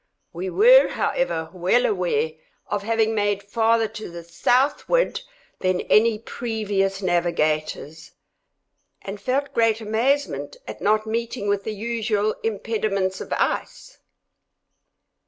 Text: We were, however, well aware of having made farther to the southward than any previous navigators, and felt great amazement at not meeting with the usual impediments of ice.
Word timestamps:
We 0.33 0.49
were, 0.49 0.87
however, 0.87 1.51
well 1.53 1.85
aware 1.85 2.31
of 2.65 2.81
having 2.81 3.13
made 3.13 3.43
farther 3.43 3.87
to 3.89 4.09
the 4.09 4.23
southward 4.23 5.21
than 5.59 5.81
any 5.81 6.17
previous 6.17 7.03
navigators, 7.03 8.09
and 9.03 9.21
felt 9.21 9.53
great 9.53 9.79
amazement 9.79 10.57
at 10.67 10.81
not 10.81 11.05
meeting 11.05 11.47
with 11.47 11.65
the 11.65 11.75
usual 11.75 12.33
impediments 12.41 13.21
of 13.21 13.31
ice. 13.33 13.99